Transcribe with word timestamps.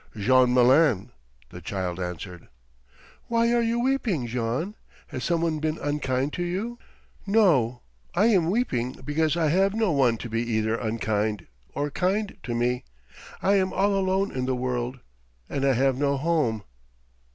"Jean 0.17 0.51
Malin," 0.51 1.11
the 1.51 1.61
child 1.61 1.99
answered. 1.99 2.47
"Why 3.27 3.53
are 3.53 3.61
you 3.61 3.79
weeping, 3.79 4.25
Jean? 4.25 4.73
Has 5.09 5.23
some 5.23 5.41
one 5.41 5.59
been 5.59 5.77
unkind 5.77 6.33
to 6.33 6.43
you?" 6.43 6.79
"No; 7.27 7.83
I 8.15 8.25
am 8.25 8.49
weeping 8.49 8.93
because 9.05 9.37
I 9.37 9.49
have 9.49 9.75
no 9.75 9.91
one 9.91 10.17
to 10.17 10.27
be 10.27 10.41
either 10.41 10.73
unkind 10.75 11.45
or 11.75 11.91
kind 11.91 12.35
to 12.41 12.55
me. 12.55 12.83
I 13.43 13.57
am 13.57 13.71
all 13.73 13.93
alone 13.93 14.31
in 14.35 14.47
the 14.47 14.55
world, 14.55 14.97
and 15.47 15.63
I 15.63 15.73
have 15.73 15.95
no 15.99 16.17
home." 16.17 16.63